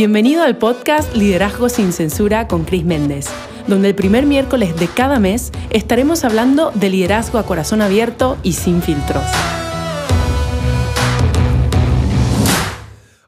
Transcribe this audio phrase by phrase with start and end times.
[0.00, 3.26] Bienvenido al podcast Liderazgo sin Censura con Chris Méndez,
[3.66, 8.54] donde el primer miércoles de cada mes estaremos hablando de liderazgo a corazón abierto y
[8.54, 9.22] sin filtros.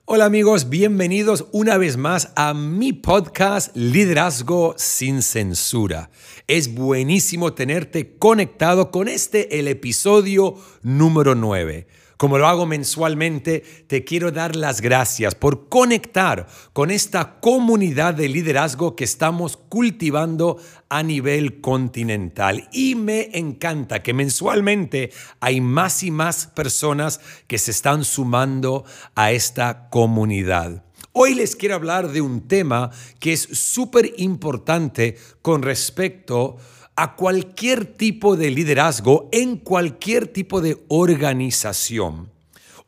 [0.06, 6.08] Hola amigos, bienvenidos una vez más a mi podcast Liderazgo sin Censura.
[6.46, 11.86] Es buenísimo tenerte conectado con este, el episodio número 9.
[12.22, 18.28] Como lo hago mensualmente, te quiero dar las gracias por conectar con esta comunidad de
[18.28, 20.56] liderazgo que estamos cultivando
[20.88, 22.68] a nivel continental.
[22.70, 25.10] Y me encanta que mensualmente
[25.40, 28.84] hay más y más personas que se están sumando
[29.16, 30.84] a esta comunidad.
[31.10, 37.16] Hoy les quiero hablar de un tema que es súper importante con respecto a a
[37.16, 42.30] cualquier tipo de liderazgo en cualquier tipo de organización.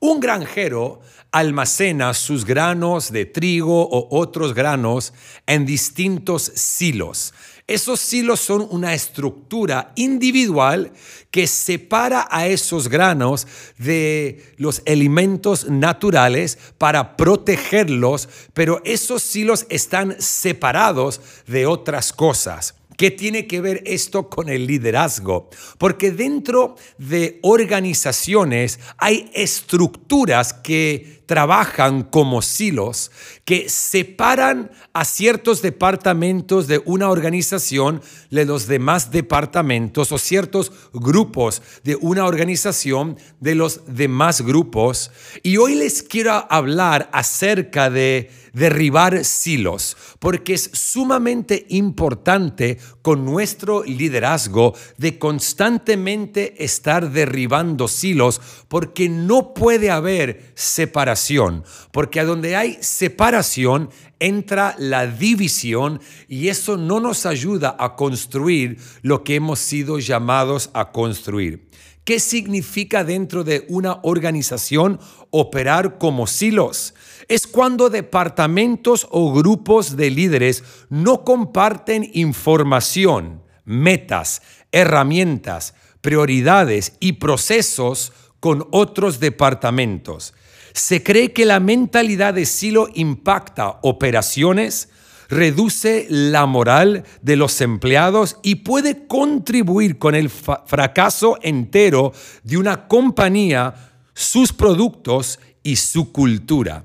[0.01, 1.01] Un granjero
[1.33, 5.13] almacena sus granos de trigo o otros granos
[5.47, 7.35] en distintos silos.
[7.67, 10.93] Esos silos son una estructura individual
[11.31, 13.47] que separa a esos granos
[13.79, 22.75] de los alimentos naturales para protegerlos, pero esos silos están separados de otras cosas.
[22.97, 25.49] ¿Qué tiene que ver esto con el liderazgo?
[25.79, 33.11] Porque dentro de organizaciones hay estructuras que trabajan como silos
[33.45, 41.63] que separan a ciertos departamentos de una organización de los demás departamentos o ciertos grupos
[41.83, 45.11] de una organización de los demás grupos.
[45.43, 53.85] Y hoy les quiero hablar acerca de derribar silos, porque es sumamente importante con nuestro
[53.85, 62.79] liderazgo de constantemente estar derribando silos, porque no puede haber separación porque a donde hay
[62.81, 69.99] separación entra la división y eso no nos ayuda a construir lo que hemos sido
[69.99, 71.69] llamados a construir.
[72.05, 75.01] ¿Qué significa dentro de una organización
[75.31, 76.95] operar como silos?
[77.29, 84.43] Es cuando departamentos o grupos de líderes no comparten información, metas,
[84.73, 90.35] herramientas, prioridades y procesos con otros departamentos.
[90.75, 94.91] Se cree que la mentalidad de silo impacta operaciones,
[95.29, 102.13] reduce la moral de los empleados y puede contribuir con el fracaso entero
[102.43, 106.85] de una compañía, sus productos y su cultura.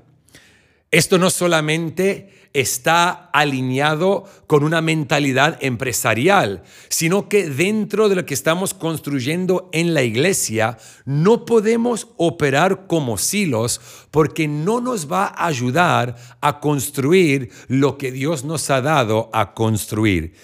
[0.90, 8.34] Esto no solamente está alineado con una mentalidad empresarial, sino que dentro de lo que
[8.34, 13.80] estamos construyendo en la iglesia, no podemos operar como silos
[14.10, 19.54] porque no nos va a ayudar a construir lo que Dios nos ha dado a
[19.54, 20.34] construir.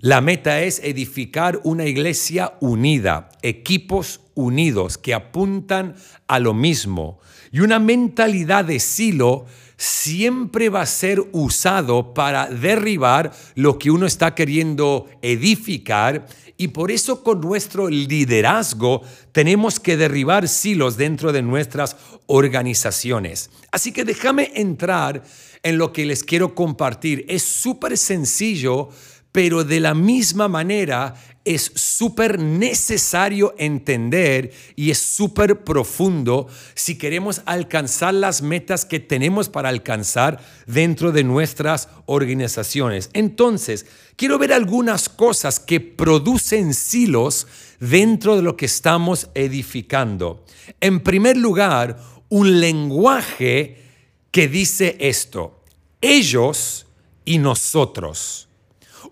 [0.00, 5.94] La meta es edificar una iglesia unida, equipos unidos que apuntan
[6.26, 9.46] a lo mismo y una mentalidad de silo
[9.84, 16.90] siempre va a ser usado para derribar lo que uno está queriendo edificar y por
[16.90, 19.02] eso con nuestro liderazgo
[19.32, 21.96] tenemos que derribar silos dentro de nuestras
[22.26, 23.50] organizaciones.
[23.72, 25.22] Así que déjame entrar
[25.62, 27.26] en lo que les quiero compartir.
[27.28, 28.88] Es súper sencillo,
[29.32, 37.42] pero de la misma manera es súper necesario entender y es súper profundo si queremos
[37.44, 43.10] alcanzar las metas que tenemos para alcanzar dentro de nuestras organizaciones.
[43.12, 47.46] Entonces, quiero ver algunas cosas que producen silos
[47.78, 50.44] dentro de lo que estamos edificando.
[50.80, 51.98] En primer lugar,
[52.30, 53.82] un lenguaje
[54.30, 55.60] que dice esto,
[56.00, 56.86] ellos
[57.24, 58.48] y nosotros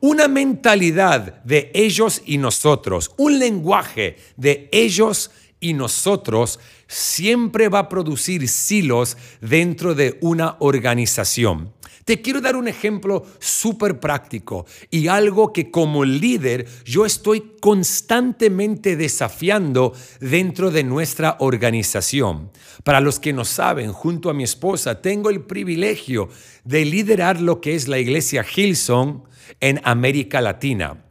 [0.03, 5.31] una mentalidad de ellos y nosotros, un lenguaje de ellos
[5.61, 6.59] y nosotros
[6.89, 11.73] siempre va a producir silos dentro de una organización.
[12.05, 18.97] Te quiero dar un ejemplo súper práctico y algo que como líder yo estoy constantemente
[18.97, 22.51] desafiando dentro de nuestra organización.
[22.83, 26.29] Para los que no saben, junto a mi esposa tengo el privilegio
[26.65, 29.23] de liderar lo que es la iglesia Hillsong
[29.61, 31.05] en América Latina.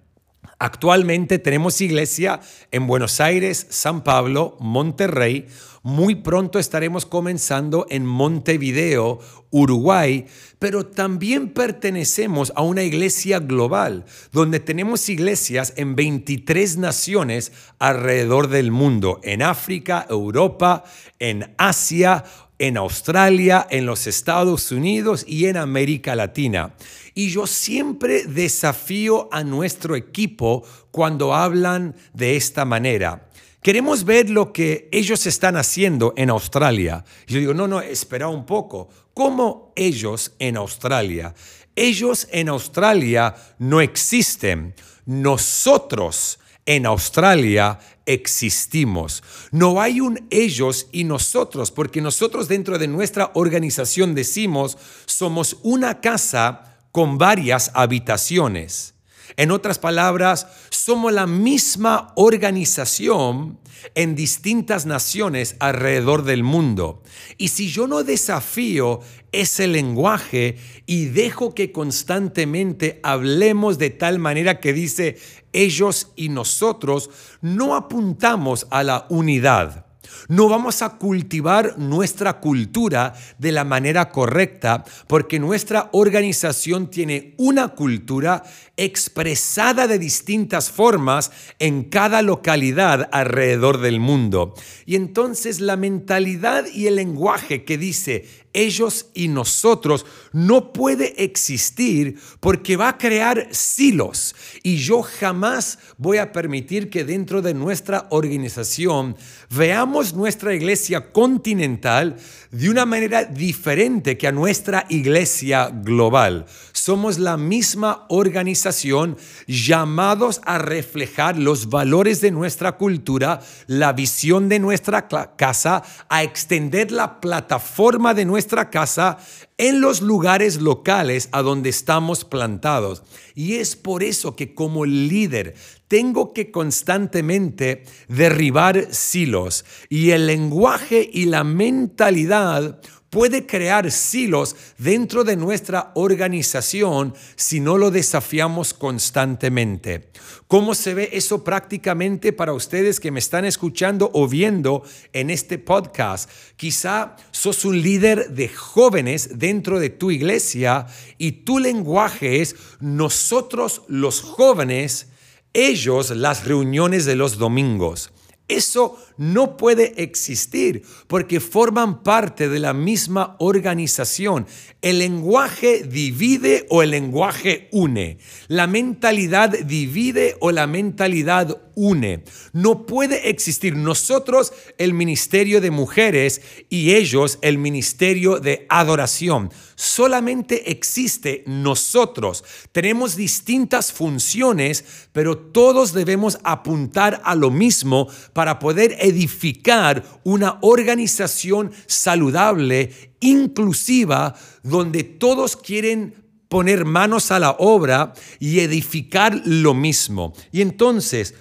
[0.60, 2.40] Actualmente tenemos iglesia
[2.70, 5.48] en Buenos Aires, San Pablo, Monterrey.
[5.84, 9.18] Muy pronto estaremos comenzando en Montevideo,
[9.50, 10.28] Uruguay,
[10.60, 18.70] pero también pertenecemos a una iglesia global, donde tenemos iglesias en 23 naciones alrededor del
[18.70, 20.84] mundo, en África, Europa,
[21.18, 22.26] en Asia,
[22.60, 26.76] en Australia, en los Estados Unidos y en América Latina.
[27.16, 33.31] Y yo siempre desafío a nuestro equipo cuando hablan de esta manera.
[33.62, 37.06] Queremos ver lo que ellos están haciendo en Australia.
[37.28, 38.90] Yo digo, no, no, espera un poco.
[39.14, 41.36] ¿Cómo ellos en Australia?
[41.76, 44.74] Ellos en Australia no existen.
[45.06, 49.24] Nosotros en Australia existimos.
[49.52, 56.02] No hay un ellos y nosotros, porque nosotros dentro de nuestra organización decimos somos una
[56.02, 58.96] casa con varias habitaciones.
[59.38, 63.60] En otras palabras, somos la misma organización
[63.96, 67.04] en distintas naciones alrededor del mundo.
[67.38, 69.00] Y si yo no desafío
[69.32, 75.18] ese lenguaje y dejo que constantemente hablemos de tal manera que dice
[75.54, 77.10] ellos y nosotros,
[77.42, 79.91] no apuntamos a la unidad.
[80.28, 87.70] No vamos a cultivar nuestra cultura de la manera correcta porque nuestra organización tiene una
[87.70, 88.44] cultura
[88.78, 94.56] expresada de distintas formas en cada localidad alrededor del mundo.
[94.86, 102.20] Y entonces la mentalidad y el lenguaje que dice ellos y nosotros no puede existir
[102.40, 104.36] porque va a crear silos.
[104.64, 109.16] Y yo jamás voy a permitir que dentro de nuestra organización
[109.50, 112.18] veamos nuestra iglesia continental
[112.52, 116.46] de una manera diferente que a nuestra iglesia global.
[116.74, 119.18] Somos la misma organización
[119.48, 126.92] llamados a reflejar los valores de nuestra cultura, la visión de nuestra casa, a extender
[126.92, 129.18] la plataforma de nuestra casa
[129.58, 133.04] en los lugares locales a donde estamos plantados.
[133.36, 135.56] Y es por eso que como líder
[135.88, 142.80] tengo que constantemente derribar silos y el lenguaje y la mentalidad
[143.12, 150.10] puede crear silos dentro de nuestra organización si no lo desafiamos constantemente.
[150.48, 155.60] ¿Cómo se ve eso prácticamente para ustedes que me están escuchando o viendo en este
[155.60, 156.30] podcast?
[156.56, 160.88] Quizá sos un líder de jóvenes dentro de tu iglesia
[161.18, 165.10] y tu lenguaje es nosotros los jóvenes,
[165.54, 168.14] ellos las reuniones de los domingos.
[168.48, 174.48] Eso no puede existir porque forman parte de la misma organización.
[174.82, 178.18] El lenguaje divide o el lenguaje une.
[178.48, 182.24] La mentalidad divide o la mentalidad une.
[182.54, 189.52] No puede existir nosotros el ministerio de mujeres y ellos el ministerio de adoración.
[189.76, 192.44] Solamente existe nosotros.
[192.72, 201.72] Tenemos distintas funciones, pero todos debemos apuntar a lo mismo para poder edificar una organización
[201.86, 202.92] saludable,
[203.22, 206.16] inclusiva, donde todos quieren
[206.50, 210.34] poner manos a la obra y edificar lo mismo.
[210.52, 211.34] Y entonces,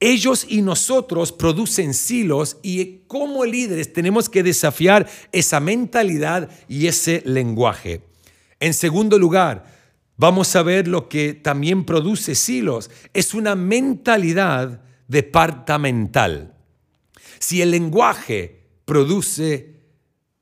[0.00, 7.22] ellos y nosotros producen silos y como líderes tenemos que desafiar esa mentalidad y ese
[7.24, 8.00] lenguaje.
[8.58, 9.66] En segundo lugar,
[10.16, 12.90] vamos a ver lo que también produce silos.
[13.12, 14.80] Es una mentalidad
[15.12, 16.54] departamental.
[17.38, 19.76] Si el lenguaje produce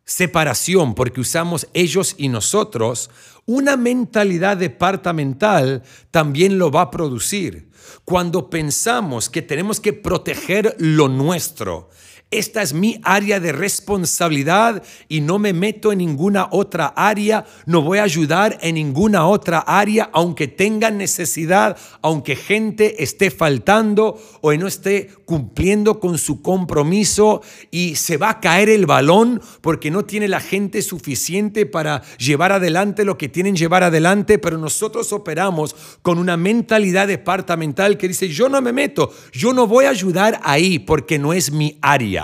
[0.05, 3.11] separación porque usamos ellos y nosotros,
[3.47, 7.71] una mentalidad departamental también lo va a producir.
[8.05, 11.91] Cuando pensamos que tenemos que proteger lo nuestro,
[12.31, 17.83] esta es mi área de responsabilidad y no me meto en ninguna otra área, no
[17.83, 24.53] voy a ayudar en ninguna otra área, aunque tenga necesidad, aunque gente esté faltando o
[24.55, 30.05] no esté cumpliendo con su compromiso y se va a caer el balón porque no
[30.05, 35.75] tiene la gente suficiente para llevar adelante lo que tienen llevar adelante, pero nosotros operamos
[36.03, 40.41] con una mentalidad departamental que dice, yo no me meto, yo no voy a ayudar
[40.45, 42.20] ahí porque no es mi área.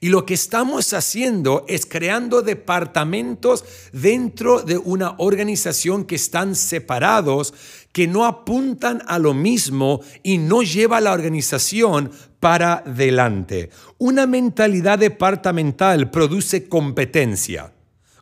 [0.00, 7.54] Y lo que estamos haciendo es creando departamentos dentro de una organización que están separados,
[7.92, 12.10] que no apuntan a lo mismo y no lleva a la organización
[12.40, 13.70] para adelante.
[13.98, 17.72] Una mentalidad departamental produce competencia.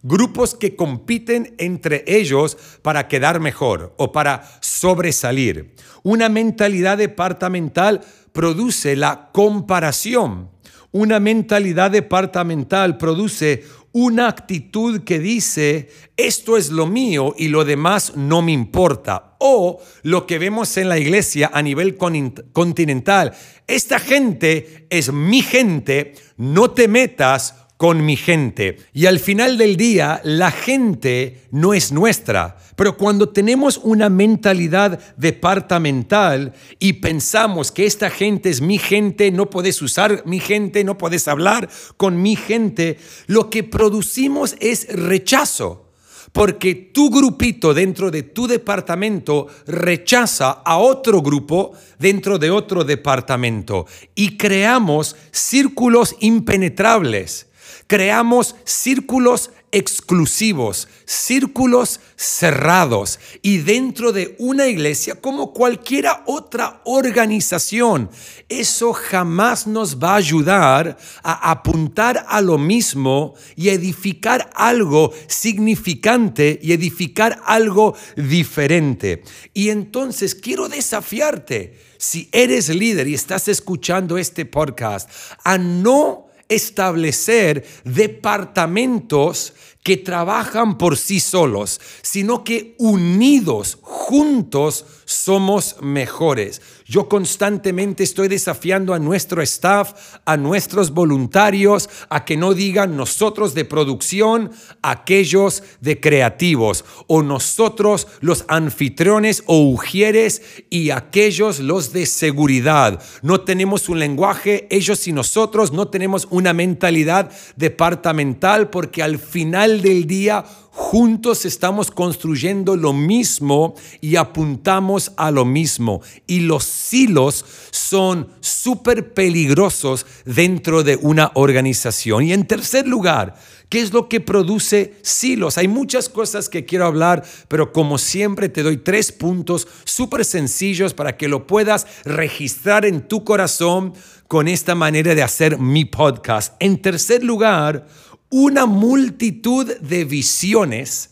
[0.03, 5.75] Grupos que compiten entre ellos para quedar mejor o para sobresalir.
[6.03, 8.01] Una mentalidad departamental
[8.33, 10.49] produce la comparación
[10.93, 18.13] una mentalidad departamental produce una actitud que dice, esto es lo mío y lo demás
[18.17, 19.37] no me importa.
[19.39, 23.33] O lo que vemos en la iglesia a nivel continental,
[23.67, 28.77] esta gente es mi gente, no te metas con mi gente.
[28.93, 32.59] Y al final del día, la gente no es nuestra.
[32.77, 39.49] Pero cuando tenemos una mentalidad departamental y pensamos que esta gente es mi gente, no
[39.49, 45.87] puedes usar mi gente, no puedes hablar con mi gente, lo que producimos es rechazo
[46.33, 53.87] porque tu grupito dentro de tu departamento rechaza a otro grupo dentro de otro departamento
[54.15, 57.50] y creamos círculos impenetrables,
[57.91, 68.09] creamos círculos exclusivos, círculos cerrados y dentro de una iglesia como cualquiera otra organización.
[68.49, 76.61] Eso jamás nos va a ayudar a apuntar a lo mismo y edificar algo significante
[76.63, 79.25] y edificar algo diferente.
[79.53, 85.11] Y entonces quiero desafiarte, si eres líder y estás escuchando este podcast,
[85.43, 96.63] a no establecer departamentos que trabajan por sí solos, sino que unidos, juntos, somos mejores.
[96.87, 103.55] Yo constantemente estoy desafiando a nuestro staff, a nuestros voluntarios, a que no digan nosotros
[103.55, 112.07] de producción, aquellos de creativos, o nosotros los anfitriones o ujieres y aquellos los de
[112.07, 113.03] seguridad.
[113.23, 119.70] No tenemos un lenguaje, ellos y nosotros no tenemos una mentalidad departamental porque al final
[119.79, 126.01] del día juntos estamos construyendo lo mismo y apuntamos a lo mismo.
[126.27, 132.25] Y los silos son súper peligrosos dentro de una organización.
[132.25, 133.37] Y en tercer lugar,
[133.69, 135.59] ¿qué es lo que produce silos?
[135.59, 140.95] Hay muchas cosas que quiero hablar, pero como siempre te doy tres puntos súper sencillos
[140.95, 143.95] para que lo puedas registrar en tu corazón
[144.29, 146.55] con esta manera de hacer mi podcast.
[146.61, 147.87] En tercer lugar,
[148.31, 151.11] una multitud de visiones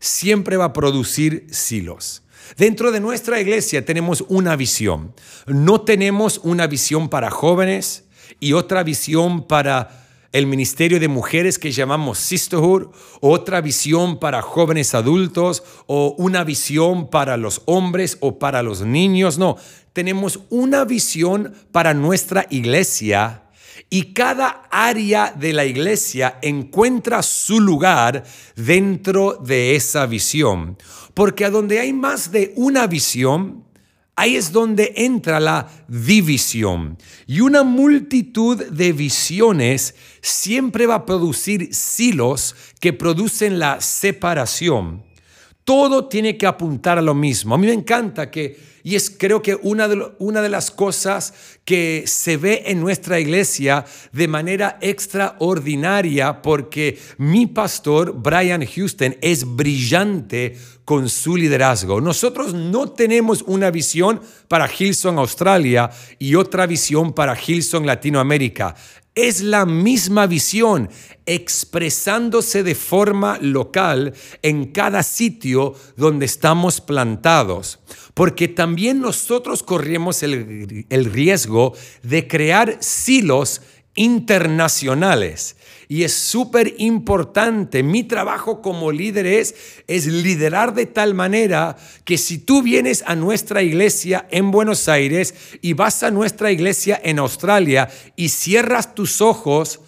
[0.00, 2.22] siempre va a producir silos.
[2.56, 5.14] Dentro de nuestra iglesia tenemos una visión.
[5.46, 8.04] No tenemos una visión para jóvenes
[8.40, 12.88] y otra visión para el ministerio de mujeres que llamamos sisterhood,
[13.20, 19.38] otra visión para jóvenes adultos o una visión para los hombres o para los niños.
[19.38, 19.56] No,
[19.92, 23.43] tenemos una visión para nuestra iglesia
[23.90, 28.24] y cada área de la iglesia encuentra su lugar
[28.56, 30.76] dentro de esa visión.
[31.14, 33.64] Porque a donde hay más de una visión,
[34.16, 36.98] ahí es donde entra la división.
[37.26, 45.04] Y una multitud de visiones siempre va a producir silos que producen la separación.
[45.64, 47.54] Todo tiene que apuntar a lo mismo.
[47.54, 51.32] A mí me encanta que y es creo que una de, una de las cosas
[51.64, 59.56] que se ve en nuestra iglesia de manera extraordinaria porque mi pastor, Brian Houston, es
[59.56, 62.02] brillante con su liderazgo.
[62.02, 68.76] Nosotros no tenemos una visión para Hilson Australia y otra visión para Hilson Latinoamérica.
[69.14, 70.90] Es la misma visión
[71.26, 77.78] expresándose de forma local en cada sitio donde estamos plantados.
[78.14, 83.62] Porque también nosotros corremos el, riesgo de crear silos
[83.94, 85.56] internacionales.
[85.88, 89.54] Y es súper importante, mi trabajo como líder es,
[89.86, 95.34] es liderar de tal manera que si tú vienes a nuestra iglesia en Buenos Aires
[95.60, 99.80] y vas a nuestra iglesia en Australia y cierras tus ojos,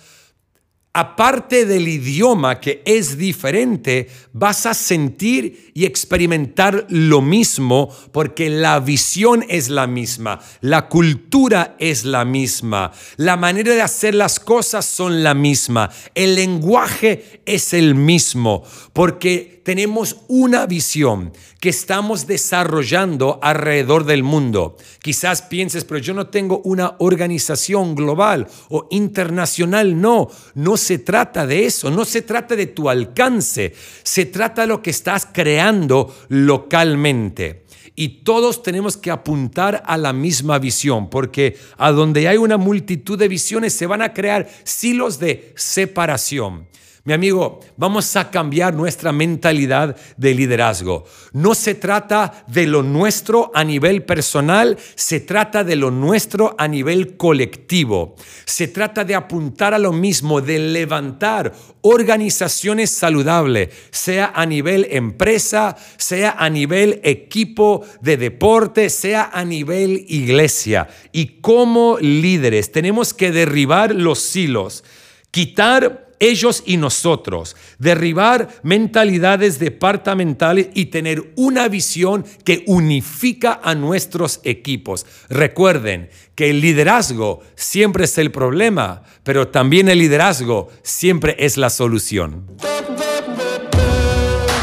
[0.97, 8.81] aparte del idioma que es diferente, vas a sentir y experimentar lo mismo porque la
[8.81, 14.87] visión es la misma, la cultura es la misma, la manera de hacer las cosas
[14.87, 18.63] son la misma, el lenguaje es el mismo,
[18.95, 24.77] porque tenemos una visión que estamos desarrollando alrededor del mundo.
[25.03, 30.01] Quizás pienses, pero yo no tengo una organización global o internacional.
[30.01, 33.75] No, no se trata de eso, no se trata de tu alcance,
[34.05, 37.65] se trata de lo que estás creando localmente.
[37.97, 43.19] Y todos tenemos que apuntar a la misma visión, porque a donde hay una multitud
[43.19, 46.69] de visiones se van a crear silos de separación.
[47.07, 51.05] Mi amigo, vamos a cambiar nuestra mentalidad de liderazgo.
[51.33, 56.67] No se trata de lo nuestro a nivel personal, se trata de lo nuestro a
[56.67, 58.17] nivel colectivo.
[58.45, 65.77] Se trata de apuntar a lo mismo, de levantar organizaciones saludables, sea a nivel empresa,
[65.99, 70.89] sea a nivel equipo de deporte, sea a nivel iglesia.
[71.13, 74.83] Y como líderes tenemos que derribar los silos,
[75.31, 84.41] quitar ellos y nosotros, derribar mentalidades departamentales y tener una visión que unifica a nuestros
[84.45, 85.07] equipos.
[85.29, 91.71] Recuerden que el liderazgo siempre es el problema, pero también el liderazgo siempre es la
[91.71, 92.47] solución.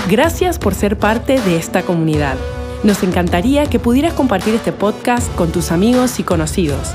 [0.10, 2.38] Gracias por ser parte de esta comunidad.
[2.84, 6.90] Nos encantaría que pudieras compartir este podcast con tus amigos y conocidos.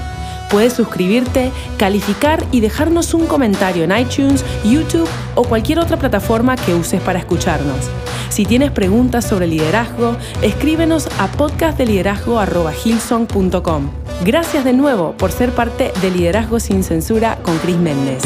[0.50, 6.74] Puedes suscribirte, calificar y dejarnos un comentario en iTunes, YouTube o cualquier otra plataforma que
[6.74, 7.90] uses para escucharnos.
[8.30, 13.90] Si tienes preguntas sobre liderazgo, escríbenos a podcastdeliderazgo.com.
[14.24, 18.22] Gracias de nuevo por ser parte de Liderazgo sin Censura con Cris Méndez.